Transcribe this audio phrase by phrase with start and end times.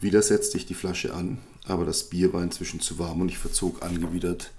[0.00, 3.38] Wieder setzte ich die Flasche an, aber das Bier war inzwischen zu warm und ich
[3.38, 4.52] verzog angewidert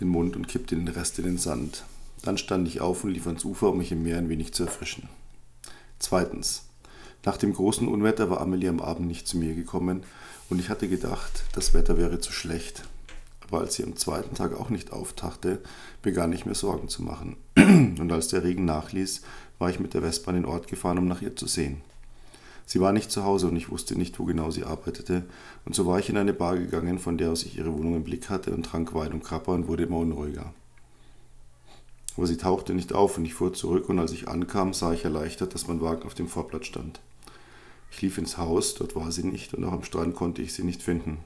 [0.00, 1.84] den Mund und kippte den Rest in den Sand.
[2.22, 4.64] Dann stand ich auf und lief ans Ufer, um mich im Meer ein wenig zu
[4.64, 5.08] erfrischen.
[5.98, 6.64] Zweitens.
[7.24, 10.04] Nach dem großen Unwetter war Amelie am Abend nicht zu mir gekommen
[10.48, 12.84] und ich hatte gedacht, das Wetter wäre zu schlecht.
[13.48, 15.60] Aber als sie am zweiten Tag auch nicht auftauchte,
[16.02, 17.36] begann ich mir Sorgen zu machen.
[17.56, 19.22] Und als der Regen nachließ,
[19.58, 21.80] war ich mit der Westbahn in den Ort gefahren, um nach ihr zu sehen.
[22.66, 25.24] Sie war nicht zu Hause und ich wusste nicht, wo genau sie arbeitete,
[25.64, 28.04] und so war ich in eine Bar gegangen, von der aus ich ihre Wohnung im
[28.04, 30.52] Blick hatte, und trank Wein und Krapper und wurde immer unruhiger.
[32.16, 35.04] Aber sie tauchte nicht auf und ich fuhr zurück, und als ich ankam, sah ich
[35.04, 37.00] erleichtert, dass mein Wagen auf dem Vorplatz stand.
[37.92, 40.64] Ich lief ins Haus, dort war sie nicht, und auch am Strand konnte ich sie
[40.64, 41.18] nicht finden.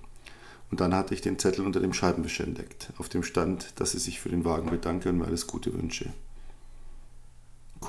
[0.71, 3.99] Und dann hatte ich den Zettel unter dem Scheibenwisch entdeckt, auf dem stand, dass sie
[3.99, 6.13] sich für den Wagen bedanke und mir alles Gute wünsche.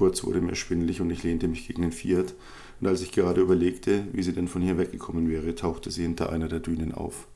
[0.02, 2.34] Kurz wurde mir schwindelig und ich lehnte mich gegen den Fiat,
[2.80, 6.32] und als ich gerade überlegte, wie sie denn von hier weggekommen wäre, tauchte sie hinter
[6.32, 7.28] einer der Dünen auf.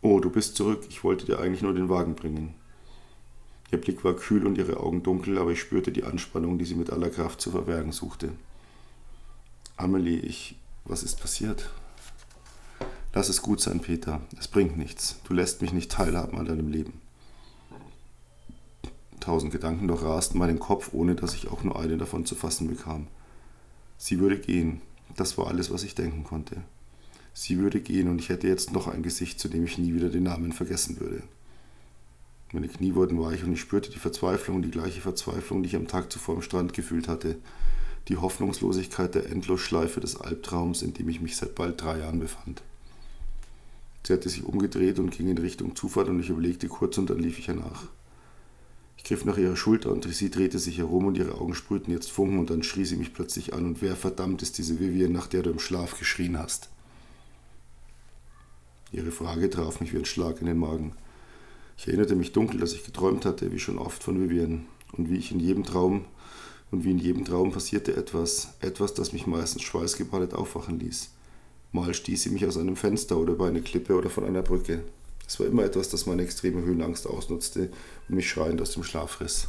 [0.00, 2.54] Oh, du bist zurück, ich wollte dir eigentlich nur den Wagen bringen.
[3.70, 6.76] Ihr Blick war kühl und ihre Augen dunkel, aber ich spürte die Anspannung, die sie
[6.76, 8.30] mit aller Kraft zu verbergen suchte.
[9.76, 10.56] Amelie, ich.
[10.86, 11.68] Was ist passiert?
[13.12, 14.22] Lass es gut sein, Peter.
[14.40, 15.20] Es bringt nichts.
[15.24, 17.03] Du lässt mich nicht teilhaben an deinem Leben.
[19.24, 23.06] Tausend Gedanken durchrasten meinen Kopf, ohne dass ich auch nur einen davon zu fassen bekam.
[23.96, 24.82] Sie würde gehen.
[25.16, 26.56] Das war alles, was ich denken konnte.
[27.32, 30.10] Sie würde gehen und ich hätte jetzt noch ein Gesicht, zu dem ich nie wieder
[30.10, 31.22] den Namen vergessen würde.
[32.52, 35.88] Meine Knie wurden weich und ich spürte die Verzweiflung, die gleiche Verzweiflung, die ich am
[35.88, 37.36] Tag zuvor am Strand gefühlt hatte.
[38.08, 42.62] Die Hoffnungslosigkeit der Endlosschleife des Albtraums, in dem ich mich seit bald drei Jahren befand.
[44.06, 47.20] Sie hatte sich umgedreht und ging in Richtung Zufahrt und ich überlegte kurz und dann
[47.20, 47.88] lief ich ihr nach.
[48.96, 52.10] Ich griff nach ihrer Schulter und sie drehte sich herum und ihre Augen sprühten jetzt
[52.10, 55.26] Funken und dann schrie sie mich plötzlich an und wer verdammt ist diese Vivian, nach
[55.26, 56.70] der du im Schlaf geschrien hast?
[58.92, 60.92] Ihre Frage traf mich wie ein Schlag in den Magen.
[61.76, 65.16] Ich erinnerte mich dunkel, dass ich geträumt hatte, wie schon oft von Vivian und wie
[65.16, 66.04] ich in jedem Traum
[66.70, 71.10] und wie in jedem Traum passierte etwas, etwas, das mich meistens schweißgebadet aufwachen ließ.
[71.72, 74.84] Mal stieß sie mich aus einem Fenster oder über eine Klippe oder von einer Brücke.
[75.26, 77.70] Es war immer etwas, das meine extreme Höhenangst ausnutzte
[78.08, 79.48] und mich schreiend aus dem Schlaf riss.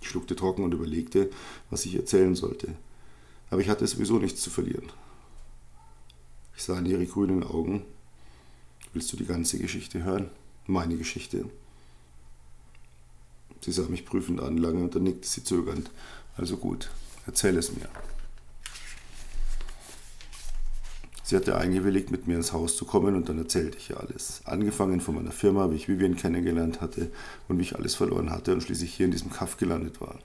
[0.00, 1.30] Ich schluckte trocken und überlegte,
[1.70, 2.74] was ich erzählen sollte.
[3.50, 4.90] Aber ich hatte sowieso nichts zu verlieren.
[6.56, 7.84] Ich sah in ihre grünen Augen.
[8.92, 10.30] Willst du die ganze Geschichte hören?
[10.66, 11.44] Meine Geschichte.
[13.60, 15.90] Sie sah mich prüfend an, lange und dann nickte sie zögernd.
[16.36, 16.90] Also gut,
[17.26, 17.88] erzähl es mir.
[21.28, 24.40] Sie hatte eingewilligt, mit mir ins Haus zu kommen und dann erzählte ich ihr alles.
[24.46, 27.10] Angefangen von meiner Firma, wie ich Vivian kennengelernt hatte
[27.48, 30.20] und wie ich alles verloren hatte und schließlich hier in diesem Kaff gelandet war.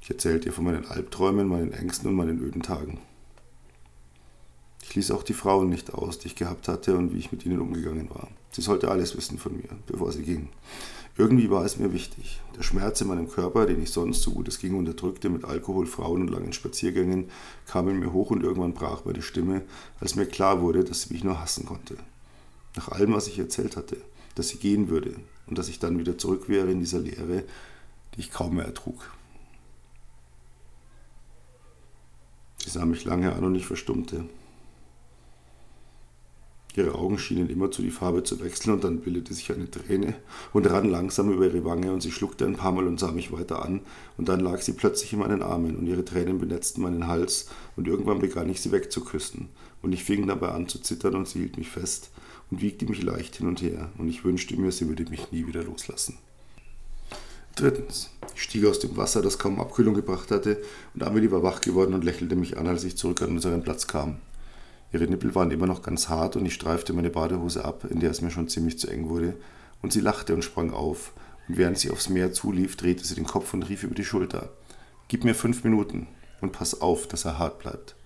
[0.00, 2.98] Ich erzählte ihr von meinen Albträumen, meinen Ängsten und meinen öden Tagen.
[4.92, 7.46] Ich ließ auch die Frauen nicht aus, die ich gehabt hatte und wie ich mit
[7.46, 8.28] ihnen umgegangen war.
[8.50, 10.50] Sie sollte alles wissen von mir, bevor sie ging.
[11.16, 12.42] Irgendwie war es mir wichtig.
[12.58, 15.86] Der Schmerz in meinem Körper, den ich sonst, so gut es ging, unterdrückte mit Alkohol,
[15.86, 17.30] Frauen und langen Spaziergängen,
[17.66, 19.62] kam in mir hoch und irgendwann brach meine Stimme,
[19.98, 21.96] als mir klar wurde, dass sie mich nur hassen konnte.
[22.76, 23.96] Nach allem, was ich erzählt hatte,
[24.34, 25.14] dass sie gehen würde
[25.46, 27.44] und dass ich dann wieder zurück wäre in dieser Leere,
[28.14, 29.10] die ich kaum mehr ertrug.
[32.58, 34.26] Sie sah mich lange an und ich verstummte.
[36.74, 40.14] Ihre Augen schienen immerzu die Farbe zu wechseln und dann bildete sich eine Träne
[40.54, 43.30] und rann langsam über ihre Wange und sie schluckte ein paar Mal und sah mich
[43.30, 43.80] weiter an
[44.16, 47.88] und dann lag sie plötzlich in meinen Armen und ihre Tränen benetzten meinen Hals und
[47.88, 49.50] irgendwann begann ich sie wegzuküssen
[49.82, 52.10] und ich fing dabei an zu zittern und sie hielt mich fest
[52.50, 55.46] und wiegte mich leicht hin und her und ich wünschte mir, sie würde mich nie
[55.46, 56.16] wieder loslassen.
[57.54, 58.08] Drittens.
[58.34, 60.62] Ich stieg aus dem Wasser, das kaum Abkühlung gebracht hatte,
[60.94, 63.86] und Amelie war wach geworden und lächelte mich an, als ich zurück an unseren Platz
[63.86, 64.16] kam.
[64.92, 68.10] Ihre Nippel waren immer noch ganz hart und ich streifte meine Badehose ab, in der
[68.10, 69.34] es mir schon ziemlich zu eng wurde,
[69.80, 71.12] und sie lachte und sprang auf,
[71.48, 74.50] und während sie aufs Meer zulief, drehte sie den Kopf und rief über die Schulter.
[75.08, 76.08] Gib mir fünf Minuten
[76.40, 77.96] und pass auf, dass er hart bleibt.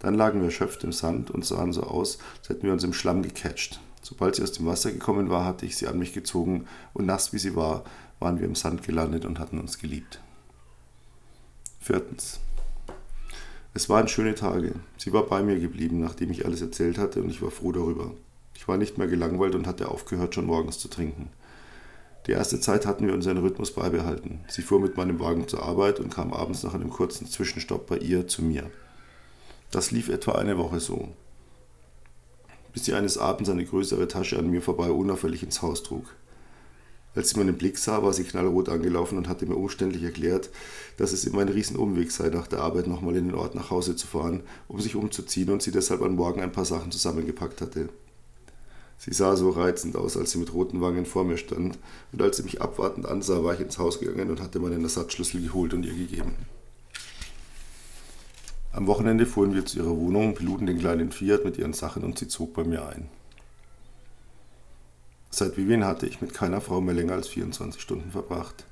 [0.00, 2.92] Dann lagen wir erschöpft im Sand und sahen so aus, als hätten wir uns im
[2.92, 3.80] Schlamm gecatcht.
[4.02, 7.32] Sobald sie aus dem Wasser gekommen war, hatte ich sie an mich gezogen und nass
[7.32, 7.84] wie sie war,
[8.18, 10.20] waren wir im Sand gelandet und hatten uns geliebt.
[11.80, 12.40] Viertens.
[13.76, 14.76] Es waren schöne Tage.
[14.96, 18.12] Sie war bei mir geblieben, nachdem ich alles erzählt hatte, und ich war froh darüber.
[18.54, 21.28] Ich war nicht mehr gelangweilt und hatte aufgehört, schon morgens zu trinken.
[22.28, 24.44] Die erste Zeit hatten wir unseren Rhythmus beibehalten.
[24.46, 27.98] Sie fuhr mit meinem Wagen zur Arbeit und kam abends nach einem kurzen Zwischenstopp bei
[27.98, 28.70] ihr zu mir.
[29.72, 31.08] Das lief etwa eine Woche so,
[32.72, 36.14] bis sie eines Abends eine größere Tasche an mir vorbei unauffällig ins Haus trug.
[37.14, 40.50] Als sie meinen Blick sah, war sie knallrot angelaufen und hatte mir umständlich erklärt,
[40.96, 43.94] dass es immer ein Riesenumweg sei, nach der Arbeit nochmal in den Ort nach Hause
[43.94, 47.88] zu fahren, um sich umzuziehen und sie deshalb am Morgen ein paar Sachen zusammengepackt hatte.
[48.98, 51.78] Sie sah so reizend aus, als sie mit roten Wangen vor mir stand,
[52.12, 55.42] und als sie mich abwartend ansah, war ich ins Haus gegangen und hatte meinen Ersatzschlüssel
[55.42, 56.34] geholt und ihr gegeben.
[58.72, 62.18] Am Wochenende fuhren wir zu ihrer Wohnung, beluden den kleinen Fiat mit ihren Sachen und
[62.18, 63.08] sie zog bei mir ein.
[65.36, 68.66] Seit Vivian hatte ich mit keiner Frau mehr länger als 24 Stunden verbracht.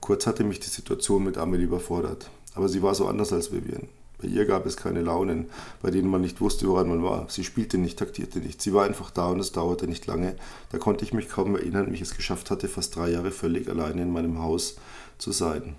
[0.00, 3.88] Kurz hatte mich die Situation mit Amelie überfordert, aber sie war so anders als Vivian.
[4.18, 5.46] Bei ihr gab es keine Launen,
[5.82, 7.28] bei denen man nicht wusste, woran man war.
[7.28, 8.62] Sie spielte nicht, taktierte nicht.
[8.62, 10.36] Sie war einfach da und es dauerte nicht lange.
[10.70, 13.68] Da konnte ich mich kaum erinnern, wie ich es geschafft hatte, fast drei Jahre völlig
[13.68, 14.76] alleine in meinem Haus
[15.18, 15.74] zu sein.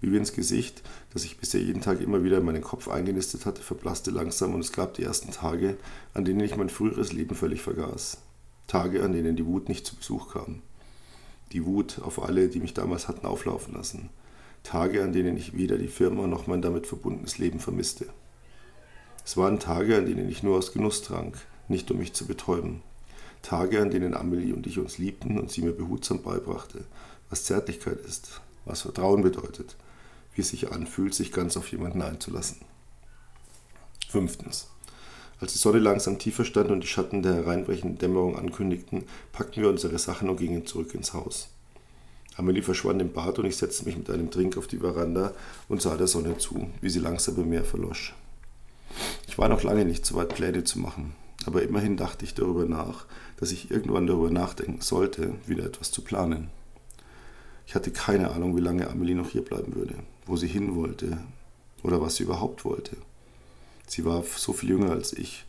[0.00, 0.82] Vivians Gesicht,
[1.12, 4.60] das ich bisher jeden Tag immer wieder in meinen Kopf eingenistet hatte, verblasste langsam und
[4.60, 5.76] es gab die ersten Tage,
[6.14, 8.16] an denen ich mein früheres Leben völlig vergaß.
[8.66, 10.62] Tage, an denen die Wut nicht zu Besuch kam.
[11.52, 14.08] Die Wut auf alle, die mich damals hatten auflaufen lassen.
[14.62, 18.06] Tage, an denen ich weder die Firma noch mein damit verbundenes Leben vermisste.
[19.24, 21.36] Es waren Tage, an denen ich nur aus Genuss trank,
[21.68, 22.82] nicht um mich zu betäuben.
[23.42, 26.84] Tage, an denen Amelie und ich uns liebten und sie mir behutsam beibrachte,
[27.28, 29.76] was Zärtlichkeit ist, was Vertrauen bedeutet,
[30.34, 32.58] wie es sich anfühlt, sich ganz auf jemanden einzulassen.
[34.08, 34.71] Fünftens.
[35.42, 39.02] Als die Sonne langsam tiefer stand und die Schatten der hereinbrechenden Dämmerung ankündigten,
[39.32, 41.48] packten wir unsere Sachen und gingen zurück ins Haus.
[42.36, 45.34] Amelie verschwand im Bad und ich setzte mich mit einem Trink auf die Veranda
[45.68, 48.14] und sah der Sonne zu, wie sie langsam im Meer verlosch.
[49.26, 51.12] Ich war noch lange nicht so weit, Pläne zu machen,
[51.44, 53.06] aber immerhin dachte ich darüber nach,
[53.38, 56.50] dass ich irgendwann darüber nachdenken sollte, wieder etwas zu planen.
[57.66, 61.18] Ich hatte keine Ahnung, wie lange Amelie noch hier bleiben würde, wo sie hin wollte
[61.82, 62.96] oder was sie überhaupt wollte.
[63.86, 65.44] Sie war so viel jünger als ich.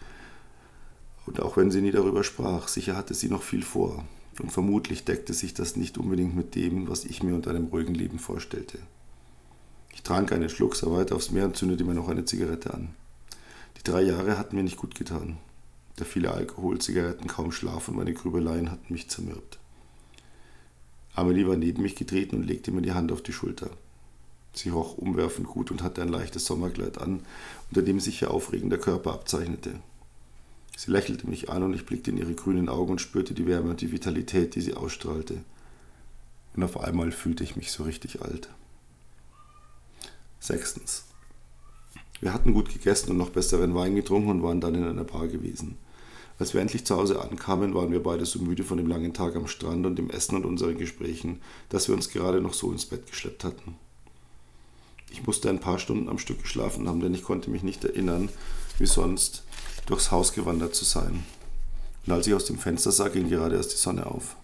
[1.26, 4.06] Und auch wenn sie nie darüber sprach, sicher hatte sie noch viel vor.
[4.42, 7.94] Und vermutlich deckte sich das nicht unbedingt mit dem, was ich mir unter einem ruhigen
[7.94, 8.80] Leben vorstellte.
[9.94, 12.96] Ich trank einen Schluck, sah weiter aufs Meer und zündete mir noch eine Zigarette an.
[13.78, 15.38] Die drei Jahre hatten mir nicht gut getan.
[16.00, 19.60] Der viele Alkohol, Zigaretten, kaum Schlaf und meine Grübeleien hatten mich zermürbt.
[21.14, 23.70] Amelie war neben mich getreten und legte mir die Hand auf die Schulter.
[24.54, 27.22] Sie roch umwerfend gut und hatte ein leichtes Sommerkleid an,
[27.70, 29.80] unter dem sich ihr aufregender Körper abzeichnete.
[30.78, 33.72] Sie lächelte mich an und ich blickte in ihre grünen Augen und spürte die Wärme
[33.72, 35.44] und die Vitalität, die sie ausstrahlte.
[36.56, 38.50] Und auf einmal fühlte ich mich so richtig alt.
[40.40, 41.06] Sechstens.
[42.20, 45.28] Wir hatten gut gegessen und noch besseren Wein getrunken und waren dann in einer Bar
[45.28, 45.78] gewesen.
[46.40, 49.36] Als wir endlich zu Hause ankamen, waren wir beide so müde von dem langen Tag
[49.36, 52.86] am Strand und dem Essen und unseren Gesprächen, dass wir uns gerade noch so ins
[52.86, 53.76] Bett geschleppt hatten.
[55.14, 58.30] Ich musste ein paar Stunden am Stück geschlafen haben, denn ich konnte mich nicht erinnern,
[58.80, 59.44] wie sonst
[59.86, 61.24] durchs Haus gewandert zu sein.
[62.06, 64.36] Und als ich aus dem Fenster sah, ging gerade erst die Sonne auf.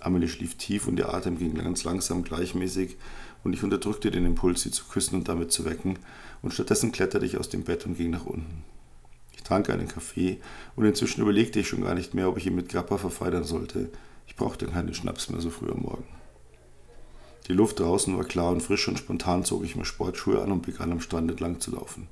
[0.00, 2.96] Amelie schlief tief und ihr Atem ging ganz langsam gleichmäßig
[3.44, 5.98] und ich unterdrückte den Impuls, sie zu küssen und damit zu wecken,
[6.42, 8.64] und stattdessen kletterte ich aus dem Bett und ging nach unten.
[9.32, 10.38] Ich trank einen Kaffee
[10.74, 13.88] und inzwischen überlegte ich schon gar nicht mehr, ob ich ihn mit Grappa verfeidern sollte.
[14.26, 16.19] Ich brauchte keinen Schnaps mehr so früh am Morgen.
[17.48, 20.62] Die Luft draußen war klar und frisch und spontan zog ich mir Sportschuhe an und
[20.62, 22.08] begann am Strand entlang zu laufen.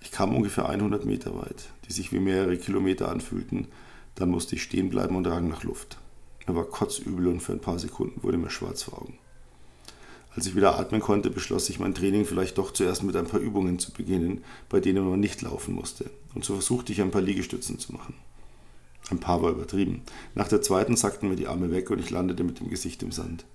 [0.00, 3.68] Ich kam ungefähr 100 Meter weit, die sich wie mehrere Kilometer anfühlten.
[4.14, 5.98] Dann musste ich stehen bleiben und rang nach Luft.
[6.46, 9.18] Mir war kotzübel und für ein paar Sekunden wurde mir schwarz vor Augen.
[10.34, 13.40] Als ich wieder atmen konnte, beschloss ich, mein Training vielleicht doch zuerst mit ein paar
[13.40, 16.10] Übungen zu beginnen, bei denen man nicht laufen musste.
[16.34, 18.14] Und so versuchte ich, ein paar Liegestützen zu machen.
[19.10, 20.02] Ein paar war übertrieben.
[20.34, 23.10] Nach der zweiten sackten mir die Arme weg und ich landete mit dem Gesicht im
[23.10, 23.46] Sand.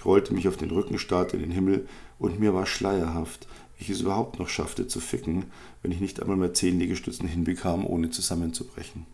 [0.00, 1.86] Ich rollte mich auf den Rücken, starrte in den Himmel
[2.18, 5.44] und mir war schleierhaft, wie ich es überhaupt noch schaffte zu ficken,
[5.82, 9.04] wenn ich nicht einmal mehr zehn Liegestützen hinbekam, ohne zusammenzubrechen.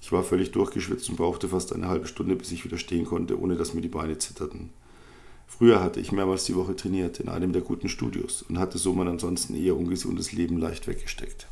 [0.00, 3.40] Ich war völlig durchgeschwitzt und brauchte fast eine halbe Stunde, bis ich wieder stehen konnte,
[3.40, 4.70] ohne dass mir die Beine zitterten.
[5.48, 8.92] Früher hatte ich mehrmals die Woche trainiert in einem der guten Studios und hatte so
[8.92, 11.48] mein ansonsten eher ungesundes Leben leicht weggesteckt.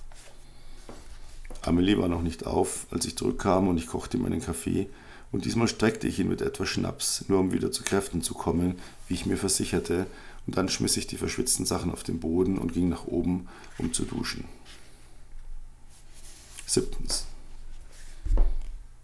[1.63, 4.87] Amelie war noch nicht auf, als ich zurückkam und ich kochte meinen Kaffee
[5.33, 8.79] und diesmal streckte ich ihn mit etwas Schnaps, nur um wieder zu Kräften zu kommen,
[9.09, 10.07] wie ich mir versicherte,
[10.47, 13.93] und dann schmiss ich die verschwitzten Sachen auf den Boden und ging nach oben, um
[13.93, 14.45] zu duschen.
[16.67, 17.27] Siebtens.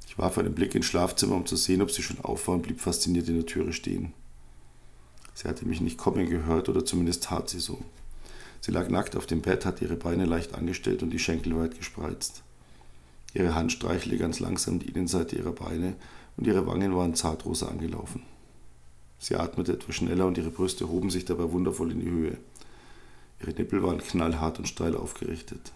[0.07, 2.63] Ich warf einen Blick ins Schlafzimmer, um zu sehen, ob sie schon auf war und
[2.63, 4.13] blieb fasziniert in der Türe stehen.
[5.35, 7.83] Sie hatte mich nicht kommen gehört, oder zumindest tat sie so.
[8.61, 11.77] Sie lag nackt auf dem Bett, hatte ihre Beine leicht angestellt und die Schenkel weit
[11.77, 12.43] gespreizt.
[13.35, 15.95] Ihre Hand streichelte ganz langsam die Innenseite ihrer Beine
[16.37, 18.23] und ihre Wangen waren zartrosa angelaufen.
[19.19, 22.37] Sie atmete etwas schneller und ihre Brüste hoben sich dabei wundervoll in die Höhe.
[23.41, 25.73] Ihre Nippel waren knallhart und steil aufgerichtet.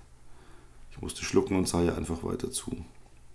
[0.90, 2.76] Ich musste schlucken und sah ihr einfach weiter zu.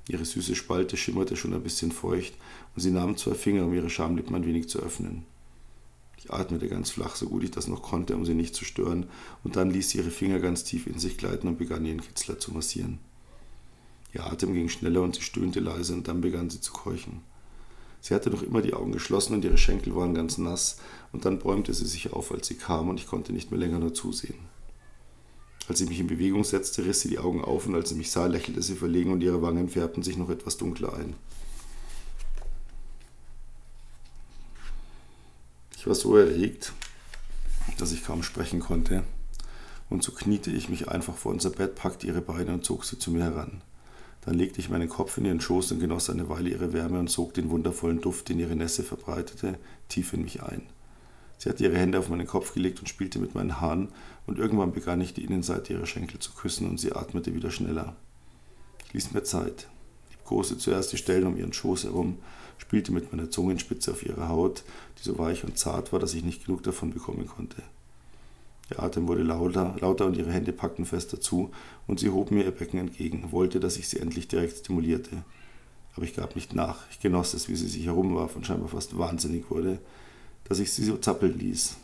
[0.08, 2.34] Ihre süße Spalte schimmerte schon ein bisschen feucht
[2.76, 5.24] und sie nahm zwei Finger, um ihre Schamlippen ein wenig zu öffnen.
[6.18, 9.08] Ich atmete ganz flach, so gut ich das noch konnte, um sie nicht zu stören,
[9.44, 12.38] und dann ließ sie ihre Finger ganz tief in sich gleiten und begann ihren Kitzler
[12.38, 13.00] zu massieren.
[14.14, 17.22] Ihr Atem ging schneller und sie stöhnte leise und dann begann sie zu keuchen.
[18.02, 20.78] Sie hatte noch immer die Augen geschlossen und ihre Schenkel waren ganz nass,
[21.12, 23.78] und dann bäumte sie sich auf, als sie kam, und ich konnte nicht mehr länger
[23.78, 24.40] nur zusehen.
[25.68, 28.10] Als sie mich in Bewegung setzte, riss sie die Augen auf, und als sie mich
[28.10, 31.16] sah, lächelte sie verlegen und ihre Wangen färbten sich noch etwas dunkler ein.
[35.78, 36.74] Ich war so erregt,
[37.78, 39.04] dass ich kaum sprechen konnte,
[39.92, 42.98] und so kniete ich mich einfach vor unser Bett, packte ihre Beine und zog sie
[42.98, 43.62] zu mir heran.
[44.22, 47.10] Dann legte ich meinen Kopf in ihren Schoß und genoss eine Weile ihre Wärme und
[47.10, 49.58] sog den wundervollen Duft, den ihre Nässe verbreitete,
[49.90, 50.62] tief in mich ein.
[51.40, 53.90] Sie hatte ihre Hände auf meinen Kopf gelegt und spielte mit meinen Haaren,
[54.28, 57.96] und irgendwann begann ich die Innenseite ihrer Schenkel zu küssen und sie atmete wieder schneller.
[58.86, 59.68] Ich ließ mir Zeit,
[60.12, 62.20] liebkoste zuerst die Stellen um ihren Schoß herum,
[62.60, 64.64] spielte mit meiner Zungenspitze auf ihre Haut,
[65.00, 67.64] die so weich und zart war, dass ich nicht genug davon bekommen konnte.
[68.72, 71.52] Ihr Atem wurde lauter, lauter und ihre Hände packten fester zu,
[71.88, 75.24] und sie hob mir ihr Becken entgegen, wollte, dass ich sie endlich direkt stimulierte.
[75.96, 76.90] Aber ich gab nicht nach.
[76.90, 79.80] Ich genoss es, wie sie sich herumwarf und scheinbar fast wahnsinnig wurde,
[80.46, 81.76] dass ich sie so zappeln ließ.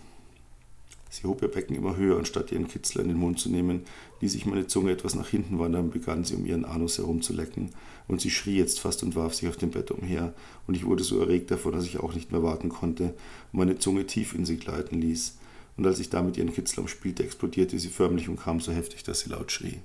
[1.09, 3.81] Sie hob ihr Becken immer höher und statt ihren Kitzler in den Mund zu nehmen,
[4.21, 7.71] ließ ich meine Zunge etwas nach hinten wandern und begann sie um ihren Anus herumzulecken.
[8.07, 10.33] Und sie schrie jetzt fast und warf sich auf dem Bett umher,
[10.67, 13.15] und ich wurde so erregt davon, dass ich auch nicht mehr warten konnte
[13.51, 15.37] und meine Zunge tief in sie gleiten ließ.
[15.77, 19.21] Und als ich damit ihren Kitzler umspielte, explodierte sie förmlich und kam so heftig, dass
[19.21, 19.79] sie laut schrie.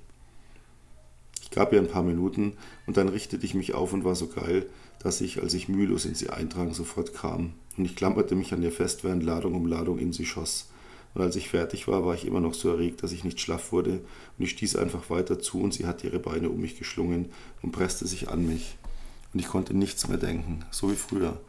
[1.41, 2.53] Ich gab ihr ein paar Minuten,
[2.87, 4.65] und dann richtete ich mich auf und war so geil,
[4.99, 7.53] dass ich, als ich mühelos in sie eindrang, sofort kam.
[7.77, 10.69] Und ich klammerte mich an ihr fest, während Ladung um Ladung in sie schoss.
[11.13, 13.71] Und als ich fertig war, war ich immer noch so erregt, dass ich nicht schlaff
[13.71, 14.01] wurde,
[14.37, 17.29] und ich stieß einfach weiter zu, und sie hatte ihre Beine um mich geschlungen
[17.61, 18.77] und presste sich an mich.
[19.31, 21.39] Und ich konnte nichts mehr denken, so wie früher,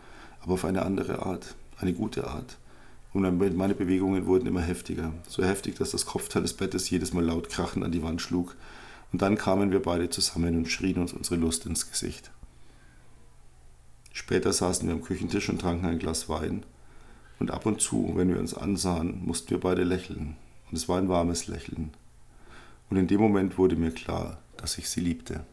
[0.41, 2.59] aber auf eine andere Art, eine gute Art.
[3.14, 7.25] Und meine Bewegungen wurden immer heftiger, so heftig, dass das Kopfteil des Bettes jedes Mal
[7.25, 8.56] laut krachend an die Wand schlug.
[9.12, 12.33] Und dann kamen wir beide zusammen und schrien uns unsere Lust ins Gesicht.
[14.12, 16.64] Später saßen wir am Küchentisch und tranken ein Glas Wein.
[17.38, 20.37] Und ab und zu, wenn wir uns ansahen, mussten wir beide lächeln.
[20.68, 21.92] Und es war ein warmes Lächeln.
[22.90, 25.47] Und in dem Moment wurde mir klar, dass ich sie liebte.